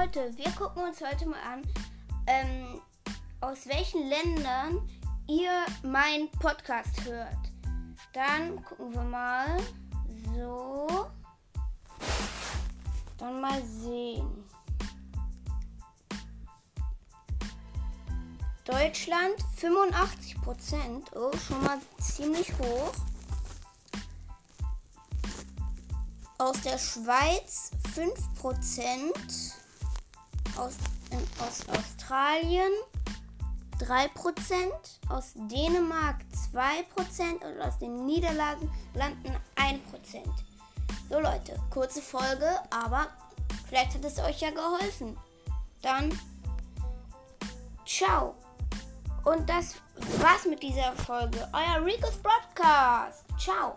Leute, 0.00 0.30
wir 0.36 0.50
gucken 0.52 0.84
uns 0.84 1.00
heute 1.00 1.26
mal 1.26 1.40
an, 1.42 1.62
ähm, 2.28 2.80
aus 3.40 3.66
welchen 3.66 4.08
Ländern 4.08 4.88
ihr 5.26 5.50
meinen 5.82 6.30
Podcast 6.30 7.04
hört. 7.04 7.36
Dann 8.12 8.62
gucken 8.62 8.94
wir 8.94 9.02
mal. 9.02 9.56
So. 10.36 11.10
Dann 13.18 13.40
mal 13.40 13.60
sehen. 13.64 14.44
Deutschland 18.66 19.34
85 19.56 20.40
Prozent. 20.42 21.10
Oh, 21.16 21.36
schon 21.36 21.64
mal 21.64 21.80
ziemlich 21.98 22.56
hoch. 22.56 22.92
Aus 26.38 26.60
der 26.60 26.78
Schweiz 26.78 27.72
5 27.94 28.34
Prozent. 28.34 29.58
Aus, 30.58 30.74
aus 31.40 31.68
Australien 31.68 32.72
3 33.78 34.08
Prozent. 34.08 35.00
Aus 35.08 35.32
Dänemark 35.34 36.16
2 36.50 36.82
Prozent. 36.94 37.44
Und 37.44 37.60
aus 37.60 37.78
den 37.78 38.04
Niederlanden 38.04 38.70
1 39.56 39.90
Prozent. 39.90 40.32
So 41.08 41.20
Leute, 41.20 41.58
kurze 41.70 42.02
Folge, 42.02 42.50
aber 42.70 43.06
vielleicht 43.66 43.94
hat 43.94 44.04
es 44.04 44.18
euch 44.18 44.40
ja 44.40 44.50
geholfen. 44.50 45.16
Dann 45.80 46.18
ciao. 47.86 48.34
Und 49.24 49.48
das 49.48 49.76
war's 50.18 50.44
mit 50.44 50.62
dieser 50.62 50.92
Folge. 50.92 51.48
Euer 51.52 51.84
Rico's 51.84 52.18
Broadcast. 52.18 53.24
Ciao. 53.38 53.76